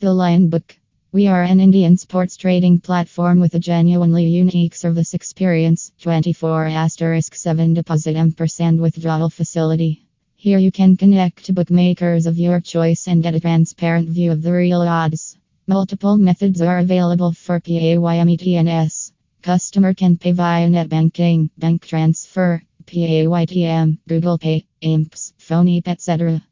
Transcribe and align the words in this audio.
The 0.00 0.14
Lion 0.14 0.48
Book. 0.48 0.78
We 1.12 1.26
are 1.26 1.42
an 1.42 1.60
Indian 1.60 1.98
sports 1.98 2.38
trading 2.38 2.80
platform 2.80 3.38
with 3.38 3.54
a 3.54 3.58
genuinely 3.58 4.24
unique 4.24 4.74
service 4.74 5.12
experience 5.12 5.92
24 6.00 6.68
asterisk 6.68 7.34
7 7.34 7.74
deposit 7.74 8.16
ampersand 8.16 8.80
withdrawal 8.80 9.28
facility. 9.28 10.06
Here 10.36 10.56
you 10.56 10.72
can 10.72 10.96
connect 10.96 11.44
to 11.44 11.52
bookmakers 11.52 12.24
of 12.24 12.38
your 12.38 12.60
choice 12.60 13.08
and 13.08 13.22
get 13.22 13.34
a 13.34 13.40
transparent 13.40 14.08
view 14.08 14.32
of 14.32 14.40
the 14.40 14.54
real 14.54 14.80
odds. 14.80 15.36
Multiple 15.66 16.16
methods 16.16 16.62
are 16.62 16.78
available 16.78 17.32
for 17.32 17.60
PAYMETNS. 17.60 19.12
Customer 19.42 19.92
can 19.92 20.16
pay 20.16 20.32
via 20.32 20.70
net 20.70 20.88
banking, 20.88 21.50
bank 21.58 21.86
transfer, 21.86 22.62
PAYTM, 22.86 23.98
Google 24.08 24.38
Pay, 24.38 24.64
IMPS, 24.82 25.34
PhonePe, 25.38 25.88
etc. 25.88 26.42